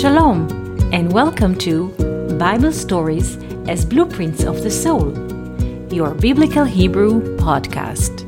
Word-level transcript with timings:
Shalom, 0.00 0.48
and 0.94 1.12
welcome 1.12 1.54
to 1.56 1.88
Bible 2.38 2.72
Stories 2.72 3.36
as 3.68 3.84
Blueprints 3.84 4.44
of 4.44 4.62
the 4.62 4.70
Soul, 4.70 5.12
your 5.92 6.14
Biblical 6.14 6.64
Hebrew 6.64 7.36
podcast. 7.36 8.24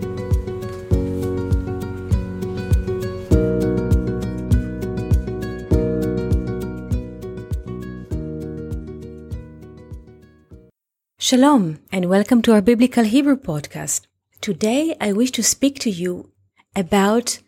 Shalom, 11.18 11.78
and 11.90 12.10
welcome 12.10 12.42
to 12.42 12.52
our 12.52 12.60
Biblical 12.60 13.04
Hebrew 13.04 13.38
podcast. 13.38 14.02
Today, 14.42 14.94
I 15.00 15.14
wish 15.14 15.30
to 15.30 15.42
speak 15.42 15.78
to 15.78 15.90
you 15.90 16.30
about 16.76 17.38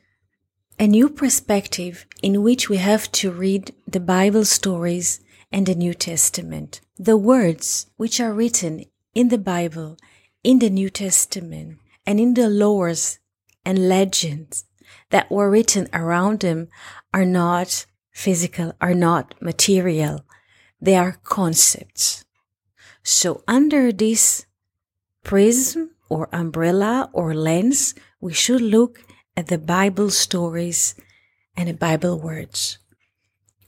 a 0.78 0.86
new 0.88 1.08
perspective 1.08 2.06
in 2.22 2.42
which 2.42 2.68
we 2.68 2.78
have 2.78 3.10
to 3.12 3.30
read 3.30 3.72
the 3.86 4.00
Bible 4.00 4.44
stories 4.44 5.20
and 5.52 5.66
the 5.66 5.74
New 5.74 5.94
Testament. 5.94 6.80
The 6.98 7.16
words 7.16 7.86
which 7.96 8.20
are 8.20 8.32
written 8.32 8.84
in 9.14 9.28
the 9.28 9.38
Bible, 9.38 9.96
in 10.42 10.58
the 10.58 10.70
New 10.70 10.90
Testament, 10.90 11.78
and 12.04 12.18
in 12.18 12.34
the 12.34 12.48
laws 12.48 13.20
and 13.64 13.88
legends 13.88 14.64
that 15.10 15.30
were 15.30 15.48
written 15.48 15.88
around 15.92 16.40
them 16.40 16.68
are 17.12 17.24
not 17.24 17.86
physical, 18.10 18.72
are 18.80 18.94
not 18.94 19.34
material. 19.40 20.24
They 20.80 20.96
are 20.96 21.18
concepts. 21.22 22.24
So 23.02 23.44
under 23.46 23.92
this 23.92 24.46
prism 25.22 25.90
or 26.08 26.28
umbrella 26.32 27.10
or 27.12 27.32
lens, 27.32 27.94
we 28.20 28.32
should 28.32 28.60
look 28.60 29.00
at 29.36 29.48
the 29.48 29.58
Bible 29.58 30.10
stories 30.10 30.94
and 31.56 31.68
the 31.68 31.74
Bible 31.74 32.18
words. 32.18 32.78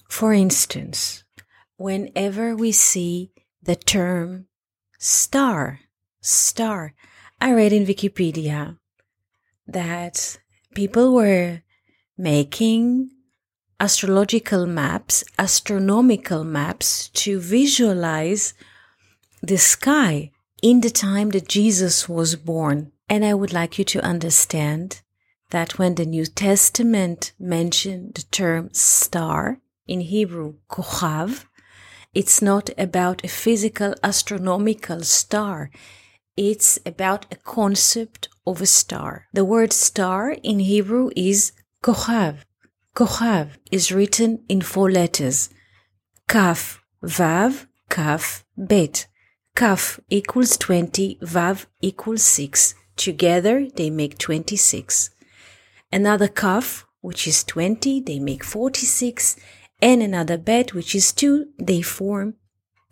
For 0.08 0.32
instance, 0.32 1.24
whenever 1.76 2.54
we 2.56 2.72
see 2.72 3.32
the 3.62 3.76
term 3.76 4.46
star, 4.98 5.80
star, 6.20 6.94
I 7.40 7.52
read 7.52 7.72
in 7.72 7.84
Wikipedia 7.84 8.78
that 9.66 10.38
people 10.74 11.14
were 11.14 11.62
making 12.16 13.10
astrological 13.78 14.66
maps, 14.66 15.24
astronomical 15.38 16.44
maps 16.44 17.08
to 17.10 17.38
visualize 17.38 18.54
the 19.42 19.58
sky 19.58 20.30
in 20.62 20.80
the 20.80 20.90
time 20.90 21.30
that 21.30 21.48
Jesus 21.48 22.08
was 22.08 22.36
born. 22.36 22.92
And 23.08 23.24
I 23.24 23.34
would 23.34 23.52
like 23.52 23.78
you 23.78 23.84
to 23.84 24.04
understand 24.04 25.02
that 25.50 25.78
when 25.78 25.94
the 25.94 26.06
New 26.06 26.26
Testament 26.26 27.32
mentioned 27.38 28.14
the 28.14 28.22
term 28.30 28.70
star 28.72 29.60
in 29.86 30.00
Hebrew, 30.00 30.54
kochav, 30.68 31.44
it's 32.14 32.40
not 32.42 32.70
about 32.78 33.24
a 33.24 33.28
physical 33.28 33.94
astronomical 34.02 35.02
star. 35.02 35.70
It's 36.36 36.78
about 36.84 37.26
a 37.30 37.36
concept 37.36 38.28
of 38.46 38.60
a 38.60 38.66
star. 38.66 39.26
The 39.32 39.44
word 39.44 39.72
star 39.72 40.30
in 40.42 40.60
Hebrew 40.60 41.10
is 41.14 41.52
kochav. 41.82 42.38
Kochav 42.94 43.50
is 43.70 43.92
written 43.92 44.42
in 44.48 44.62
four 44.62 44.90
letters. 44.90 45.50
Kaf, 46.28 46.82
Vav, 47.04 47.66
Kaf, 47.88 48.44
Bet. 48.56 49.06
Kaf 49.54 50.00
equals 50.10 50.56
20, 50.56 51.18
Vav 51.22 51.66
equals 51.80 52.22
6. 52.22 52.74
Together 52.96 53.68
they 53.76 53.90
make 53.90 54.18
26 54.18 55.10
another 55.92 56.28
Kaf, 56.28 56.86
which 57.00 57.26
is 57.26 57.44
20, 57.44 58.00
they 58.00 58.18
make 58.18 58.44
46, 58.44 59.36
and 59.80 60.02
another 60.02 60.38
bet, 60.38 60.74
which 60.74 60.94
is 60.94 61.12
2, 61.12 61.46
they 61.58 61.82
form 61.82 62.34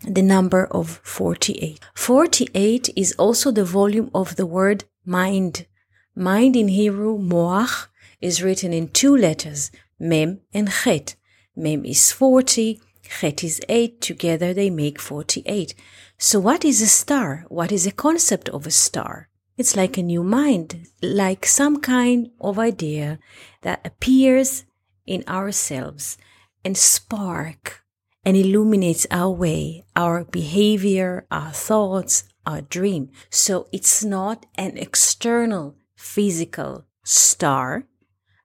the 0.07 0.23
number 0.23 0.67
of 0.67 1.01
48. 1.03 1.81
48 1.95 2.91
is 2.97 3.13
also 3.19 3.51
the 3.51 3.65
volume 3.65 4.11
of 4.15 4.37
the 4.37 4.47
word 4.47 4.85
mind. 5.05 5.67
Mind 6.15 6.57
in 6.57 6.69
Hebrew, 6.69 7.19
moach, 7.19 7.89
is 8.21 8.43
written 8.43 8.73
in 8.73 8.89
two 8.89 9.17
letters, 9.17 9.71
mem 9.99 10.41
and 10.53 10.71
chet. 10.71 11.17
Mem 11.57 11.85
is 11.85 12.13
40, 12.13 12.81
chet 13.03 13.45
is 13.45 13.61
8, 13.69 14.01
together 14.01 14.55
they 14.55 14.71
make 14.71 15.01
48. 15.01 15.75
So 16.19 16.41
what 16.41 16.65
is 16.65 16.81
a 16.81 16.87
star? 16.87 17.45
What 17.49 17.73
is 17.73 17.85
the 17.85 17.93
concept 17.93 18.49
of 18.51 18.67
a 18.67 18.71
star? 18.71 19.29
It's 19.57 19.77
like 19.77 19.97
a 19.97 20.03
new 20.03 20.25
mind, 20.25 20.89
like 21.01 21.47
some 21.47 21.81
kind 21.81 22.31
of 22.41 22.59
idea 22.59 23.21
that 23.63 23.87
appears 23.87 24.65
in 25.07 25.23
ourselves 25.29 26.19
and 26.65 26.77
spark 26.77 27.85
and 28.25 28.37
illuminates 28.37 29.07
our 29.11 29.31
way, 29.31 29.85
our 29.95 30.25
behavior, 30.25 31.27
our 31.31 31.53
thoughts, 31.53 32.25
our 32.45 32.63
dream. 32.63 33.11
So 33.31 33.69
it's 33.71 34.03
not 34.03 34.47
an 34.57 34.77
external 34.77 35.77
physical 35.95 36.87
star, 37.05 37.85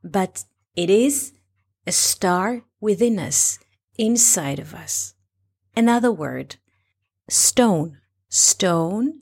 but 0.04 0.44
it 0.76 0.90
is 0.92 1.34
a 1.88 1.92
star 1.92 2.64
within 2.80 3.18
us, 3.18 3.58
inside 3.98 4.60
of 4.60 4.76
us. 4.76 5.16
Another 5.76 6.12
word, 6.12 6.58
stone. 7.30 7.98
Stone 8.32 9.22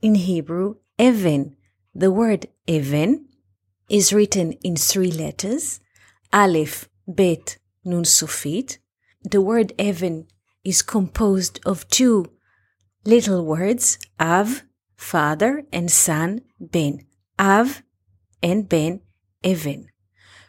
in 0.00 0.14
Hebrew 0.14 0.76
Even. 0.98 1.56
The 1.94 2.10
word 2.10 2.46
Even 2.66 3.26
is 3.88 4.12
written 4.12 4.52
in 4.64 4.76
three 4.76 5.12
letters, 5.12 5.80
Aleph, 6.32 6.88
Bet, 7.06 7.58
Nun 7.84 8.04
Sufit. 8.04 8.78
The 9.22 9.40
word 9.40 9.72
Even 9.78 10.26
is 10.64 10.82
composed 10.82 11.60
of 11.64 11.88
two 11.88 12.32
little 13.04 13.44
words, 13.44 13.98
Av, 14.18 14.64
father, 14.96 15.64
and 15.72 15.90
son, 15.90 16.40
Ben. 16.58 17.06
Av 17.38 17.82
and 18.42 18.68
Ben, 18.68 19.00
Even. 19.42 19.88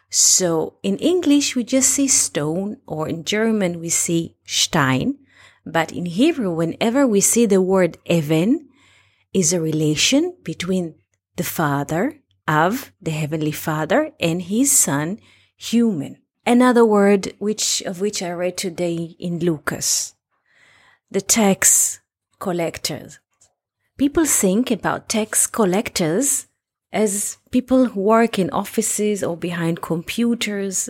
So 0.10 0.78
in 0.82 0.98
English, 0.98 1.56
we 1.56 1.64
just 1.64 1.90
say 1.90 2.08
stone, 2.08 2.78
or 2.88 3.08
in 3.10 3.26
German, 3.26 3.80
we 3.80 3.90
say 3.90 4.36
Stein. 4.46 5.18
But 5.66 5.92
in 5.92 6.06
Hebrew, 6.06 6.54
whenever 6.54 7.06
we 7.06 7.22
see 7.22 7.46
the 7.46 7.62
word 7.62 7.98
Even, 8.06 8.70
is 9.36 9.52
a 9.52 9.60
relation 9.60 10.34
between 10.44 10.96
the 11.36 11.44
Father 11.44 12.22
of 12.48 12.94
the 13.02 13.12
Heavenly 13.12 13.52
Father 13.52 14.12
and 14.20 14.42
his 14.42 14.72
Son, 14.72 15.20
human. 15.58 16.18
Another 16.46 16.86
word 16.86 17.34
which 17.38 17.82
of 17.82 18.00
which 18.00 18.24
I 18.24 18.32
read 18.32 18.56
today 18.56 19.16
in 19.20 19.40
Lucas. 19.40 20.16
The 21.12 21.22
tax 21.22 22.00
collectors. 22.40 23.20
People 23.98 24.26
think 24.26 24.72
about 24.72 25.10
tax 25.10 25.46
collectors 25.48 26.48
as 26.94 27.38
people 27.52 27.88
who 27.88 28.00
work 28.00 28.40
in 28.40 28.50
offices 28.52 29.22
or 29.22 29.36
behind 29.36 29.82
computers 29.82 30.90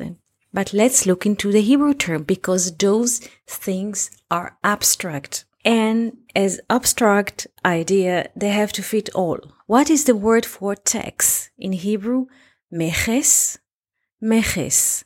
but 0.56 0.72
let's 0.72 1.06
look 1.06 1.25
into 1.25 1.51
the 1.51 1.59
Hebrew 1.59 1.94
term 1.94 2.23
because 2.23 2.73
those 2.77 3.19
things 3.45 4.09
are 4.31 4.57
abstract. 4.63 5.44
And 5.65 6.17
as 6.35 6.61
abstract 6.69 7.47
idea, 7.65 8.29
they 8.35 8.49
have 8.49 8.71
to 8.73 8.83
fit 8.83 9.09
all. 9.15 9.39
What 9.65 9.89
is 9.89 10.03
the 10.03 10.15
word 10.15 10.45
for 10.45 10.75
tax 10.75 11.49
in 11.57 11.73
Hebrew? 11.73 12.27
Meches. 12.71 13.57
Meches. 14.21 15.03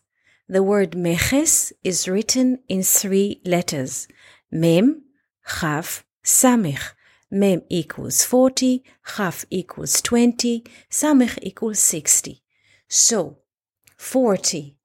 The 0.50 0.62
word 0.62 0.92
meches 0.98 1.72
is 1.82 2.10
written 2.10 2.60
in 2.68 2.84
three 2.84 3.42
letters. 3.46 4.08
Mem, 4.52 5.04
Chaf, 5.48 6.04
Samech. 6.26 6.92
Mem 7.32 7.62
equals 7.70 8.26
40, 8.26 8.84
Chaf 9.16 9.46
equals 9.50 10.02
20, 10.02 10.66
Samech 10.90 11.38
equals 11.42 11.80
60. 11.80 12.42
So, 12.88 13.38
40 13.98 14.76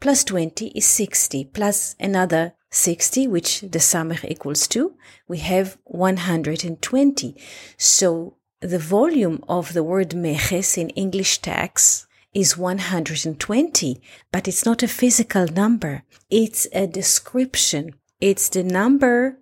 plus 0.00 0.22
20 0.24 0.68
is 0.68 0.86
60, 0.86 1.46
plus 1.46 1.96
another 1.98 2.54
60, 2.70 3.26
which 3.28 3.60
the 3.62 3.78
samech 3.78 4.24
equals 4.30 4.68
to, 4.68 4.94
we 5.26 5.38
have 5.38 5.78
120. 5.84 7.36
So 7.76 8.36
the 8.60 8.78
volume 8.78 9.42
of 9.48 9.72
the 9.72 9.82
word 9.82 10.10
meches 10.10 10.76
in 10.76 10.90
English 10.90 11.38
tax 11.38 12.06
is 12.34 12.56
120, 12.56 14.00
but 14.30 14.46
it's 14.46 14.66
not 14.66 14.82
a 14.82 14.88
physical 14.88 15.46
number. 15.46 16.02
It's 16.30 16.66
a 16.72 16.86
description. 16.86 17.94
It's 18.20 18.48
the 18.48 18.62
number 18.62 19.38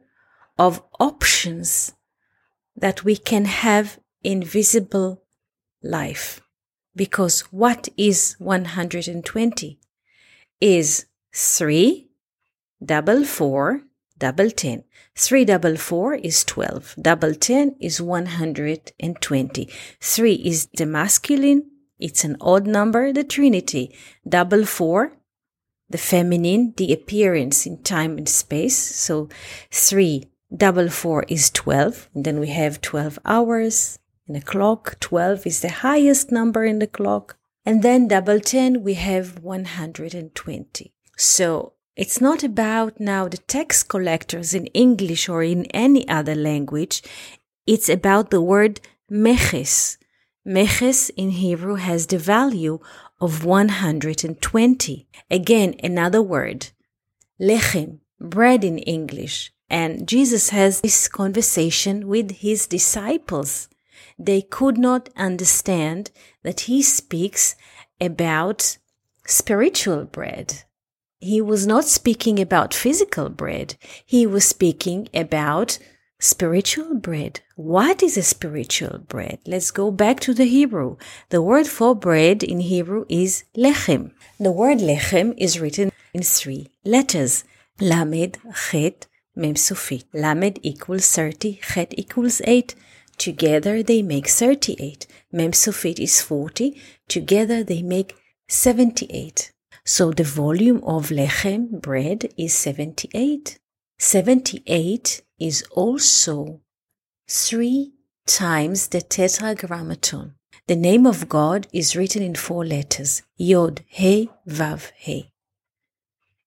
of 0.59 0.83
options 1.01 1.93
that 2.77 3.05
we 3.05 3.17
can 3.17 3.47
have 3.47 3.99
in 4.23 4.43
visible 4.43 5.23
life. 5.83 6.41
Because 6.95 7.41
what 7.53 7.89
is 7.97 8.37
120? 8.39 9.79
Is 10.61 11.07
3 11.35 12.06
double 12.85 13.25
four, 13.25 13.83
double 14.19 14.51
ten. 14.51 14.85
Three 15.15 15.45
double 15.45 15.77
four 15.77 16.15
is 16.15 16.45
12. 16.45 16.97
Double 17.01 17.35
ten 17.35 17.77
is 17.81 18.01
120. 18.01 19.69
Three 20.01 20.35
is 20.35 20.69
the 20.77 20.87
masculine. 20.87 21.71
It's 21.99 22.25
an 22.25 22.37
odd 22.41 22.67
number, 22.67 23.13
the 23.13 23.25
trinity. 23.25 23.95
Double 24.29 24.67
four, 24.67 25.13
the 25.89 25.99
feminine, 25.99 26.75
the 26.77 26.93
appearance 26.93 27.67
in 27.67 27.83
time 27.83 28.19
and 28.19 28.29
space. 28.29 28.77
So 28.77 29.29
three 29.71 30.29
double 30.55 30.89
four 30.89 31.25
is 31.29 31.51
12. 31.51 32.11
And 32.15 32.25
then 32.25 32.41
we 32.41 32.49
have 32.49 32.81
12 32.81 33.19
hours 33.25 33.99
in 34.27 34.37
a 34.37 34.41
clock. 34.41 34.99
12 35.01 35.47
is 35.47 35.61
the 35.61 35.71
highest 35.71 36.31
number 36.31 36.65
in 36.65 36.79
the 36.79 36.87
clock. 36.87 37.39
And 37.65 37.83
then 37.83 38.09
double 38.09 38.41
10, 38.41 38.83
we 38.83 38.95
have 38.95 39.39
120. 39.41 40.93
So 41.17 41.73
it's 41.97 42.21
not 42.21 42.45
about 42.45 43.01
now 43.01 43.27
the 43.27 43.39
tax 43.39 43.83
collectors 43.83 44.53
in 44.53 44.67
English 44.67 45.31
or 45.31 45.43
in 45.43 45.65
any 45.67 46.07
other 46.09 46.35
language. 46.35 47.03
It's 47.67 47.89
about 47.89 48.31
the 48.31 48.43
word 48.43 48.81
meches. 49.09 49.97
Meches 50.45 51.11
in 51.17 51.31
Hebrew 51.31 51.77
has 51.77 52.07
the 52.07 52.19
value 52.19 52.81
of 53.19 53.47
120. 53.47 55.09
Again, 55.31 55.75
another 55.83 56.21
word. 56.21 56.69
Lechem, 57.41 58.01
bread 58.21 58.63
in 58.63 58.79
English. 58.79 59.53
And 59.71 60.07
Jesus 60.07 60.51
has 60.51 60.83
this 60.83 61.09
conversation 61.09 62.07
with 62.07 62.31
his 62.31 62.67
disciples. 62.67 63.69
They 64.19 64.43
could 64.43 64.77
not 64.77 65.09
understand 65.17 66.11
that 66.43 66.61
he 66.61 66.83
speaks 66.83 67.57
about 68.01 68.77
spiritual 69.27 70.05
bread. 70.05 70.63
He 71.27 71.41
was 71.41 71.67
not 71.67 71.85
speaking 71.87 72.39
about 72.39 72.73
physical 72.73 73.29
bread. 73.29 73.75
He 74.05 74.29
was 74.29 74.45
speaking 74.45 75.09
about 75.13 75.81
spiritual 76.21 76.95
bread. 76.95 77.41
What 77.57 78.01
is 78.01 78.17
a 78.17 78.23
spiritual 78.23 78.99
bread? 78.99 79.41
Let's 79.45 79.73
go 79.73 79.91
back 79.91 80.21
to 80.21 80.33
the 80.33 80.45
Hebrew. 80.45 80.99
The 81.31 81.43
word 81.43 81.67
for 81.67 81.97
bread 81.97 82.45
in 82.45 82.61
Hebrew 82.61 83.07
is 83.09 83.43
lechem. 83.57 84.13
The 84.39 84.53
word 84.53 84.79
lechem 84.79 85.35
is 85.37 85.59
written 85.59 85.91
in 86.15 86.23
three 86.23 86.69
letters. 86.85 87.43
Lamed, 87.81 88.39
Chet, 88.71 89.09
Mem 89.35 89.55
Sufit. 89.55 90.05
Lamed 90.15 90.61
equals 90.63 91.11
30, 91.11 91.59
Chet 91.61 91.93
equals 91.99 92.41
8. 92.45 92.77
Together 93.19 93.83
they 93.83 94.01
make 94.01 94.29
38. 94.29 95.09
Mem 95.33 95.51
Sufit 95.51 95.99
is 95.99 96.21
40. 96.21 96.81
Together 97.09 97.65
they 97.65 97.83
make 97.83 98.15
78. 98.47 99.51
So 99.89 100.11
the 100.11 100.25
volume 100.25 100.83
of 100.83 101.11
lechem, 101.11 101.81
bread, 101.81 102.35
is 102.37 102.53
78. 102.55 103.61
78 104.01 105.23
is 105.39 105.63
also 105.71 106.61
three 107.29 107.93
times 108.27 108.89
the 108.89 109.01
tetragrammaton. 109.01 110.35
The 110.67 110.75
name 110.75 111.07
of 111.07 111.29
God 111.29 111.69
is 111.73 111.95
written 111.95 112.21
in 112.21 112.35
four 112.35 112.67
letters 112.67 113.23
Yod, 113.37 113.85
He, 113.87 114.29
Vav, 114.49 114.91
He. 114.97 115.31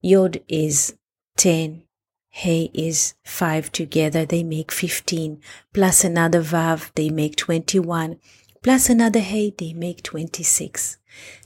Yod 0.02 0.42
is 0.50 0.96
10, 1.38 1.84
He 2.28 2.70
is 2.74 3.14
5 3.24 3.72
together, 3.72 4.26
they 4.26 4.44
make 4.44 4.70
15, 4.70 5.40
plus 5.74 6.04
another 6.04 6.42
Vav, 6.42 6.92
they 6.96 7.10
make 7.10 7.38
21, 7.38 8.20
plus 8.62 8.90
another 8.90 9.22
He, 9.22 9.56
they 9.58 9.72
make 9.72 10.04
26. 10.04 10.98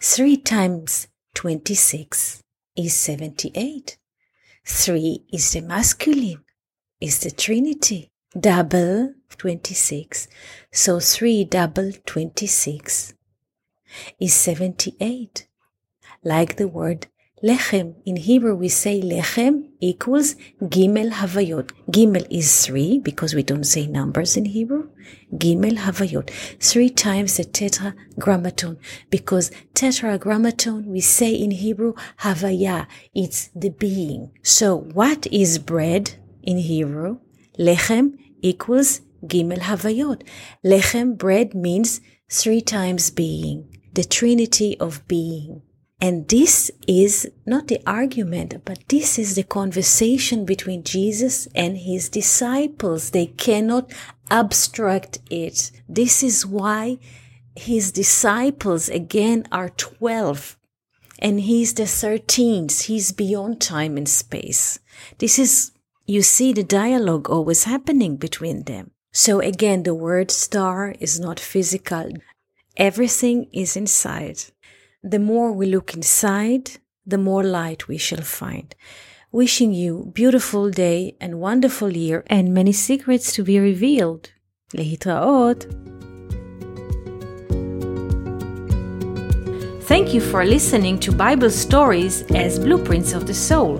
3 0.01 0.37
times 0.37 1.07
26 1.35 2.43
is 2.75 2.95
78. 2.95 3.97
3 4.65 5.25
is 5.33 5.51
the 5.51 5.61
masculine 5.61 6.43
is 7.01 7.19
the 7.19 7.31
Trinity. 7.31 8.09
Double 8.39 9.13
26. 9.37 10.27
So 10.71 10.99
3 10.99 11.43
double 11.45 11.91
26 12.05 13.13
is 14.19 14.33
78. 14.33 15.47
Like 16.23 16.55
the 16.55 16.67
word 16.67 17.07
lechem. 17.43 17.95
In 18.05 18.15
Hebrew 18.15 18.55
we 18.55 18.69
say 18.69 19.01
lechem 19.01 19.69
equals 19.79 20.35
gimel 20.61 21.11
havayot. 21.11 21.71
Gimel 21.91 22.25
is 22.29 22.65
3 22.65 22.99
because 22.99 23.33
we 23.33 23.43
don't 23.43 23.65
say 23.65 23.87
numbers 23.87 24.37
in 24.37 24.45
Hebrew. 24.45 24.89
Gimel 25.33 25.77
havayot. 25.77 26.29
3 26.59 26.89
times 26.89 27.37
the 27.37 27.43
tetragrammaton 27.43 28.77
because 29.09 29.51
tetragrammaton 29.73 30.85
we 30.85 31.01
say 31.01 31.33
in 31.33 31.51
Hebrew 31.51 31.93
havaya. 32.19 32.87
It's 33.13 33.49
the 33.55 33.69
being. 33.69 34.31
So 34.41 34.77
what 34.77 35.27
is 35.27 35.59
bread? 35.59 36.15
in 36.43 36.57
Hebrew, 36.57 37.19
lechem 37.57 38.17
equals 38.41 39.01
gimel 39.25 39.59
havayot. 39.59 40.21
Lechem, 40.63 41.17
bread, 41.17 41.55
means 41.55 42.01
three 42.29 42.61
times 42.61 43.09
being, 43.09 43.79
the 43.93 44.03
trinity 44.03 44.77
of 44.79 45.07
being. 45.07 45.61
And 46.03 46.27
this 46.27 46.69
is 46.85 47.31
not 47.45 47.69
the 47.69 47.79
argument, 47.87 48.65
but 48.65 48.89
this 48.89 49.17
is 49.17 49.35
the 49.35 49.43
conversation 49.43 50.43
between 50.43 50.83
Jesus 50.83 51.47
and 51.55 51.77
his 51.77 52.09
disciples. 52.09 53.11
They 53.11 53.27
cannot 53.27 53.89
abstract 54.29 55.19
it. 55.31 55.71
This 55.87 56.21
is 56.21 56.45
why 56.45 56.97
his 57.55 57.93
disciples 57.93 58.89
again 58.89 59.45
are 59.49 59.69
12 59.69 60.57
and 61.19 61.39
he's 61.39 61.73
the 61.73 61.83
13th. 61.83 62.81
He's 62.81 63.13
beyond 63.13 63.61
time 63.61 63.95
and 63.95 64.09
space. 64.09 64.79
This 65.19 65.39
is 65.39 65.71
you 66.05 66.21
see 66.21 66.51
the 66.51 66.65
dialogue 66.65 67.29
always 67.29 67.63
happening 67.63 68.17
between 68.17 68.63
them. 68.63 68.91
So 69.13 69.39
again, 69.39 69.83
the 69.83 69.95
word 69.95 70.31
star 70.31 70.95
is 70.99 71.17
not 71.17 71.39
physical. 71.39 72.11
Everything 72.75 73.47
is 73.53 73.77
inside 73.77 74.43
The 75.02 75.18
more 75.18 75.52
we 75.52 75.66
look 75.66 75.94
inside, 75.94 76.78
the 77.06 77.18
more 77.18 77.44
light 77.44 77.88
we 77.88 77.98
shall 77.98 78.22
find. 78.22 78.74
Wishing 79.30 79.72
you 79.72 80.10
beautiful 80.14 80.70
day 80.70 81.16
and 81.20 81.40
wonderful 81.40 81.96
year 81.96 82.24
and 82.28 82.52
many 82.54 82.72
secrets 82.72 83.32
to 83.32 83.44
be 83.44 83.58
revealed. 83.58 84.30
להתראות. 84.72 85.66
Thank 89.88 90.12
you 90.12 90.20
for 90.20 90.44
listening 90.44 90.98
to 91.00 91.12
Bible 91.12 91.50
stories 91.50 92.22
as 92.34 92.58
blueprints 92.58 93.14
of 93.14 93.26
the 93.26 93.32
soul. 93.32 93.78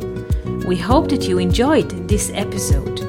We 0.66 0.76
hope 0.76 1.08
that 1.10 1.28
you 1.28 1.38
enjoyed 1.38 2.08
this 2.08 2.30
episode. 2.34 3.00